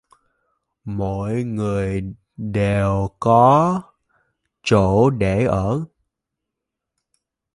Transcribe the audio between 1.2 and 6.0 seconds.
người đều có chỗ để ở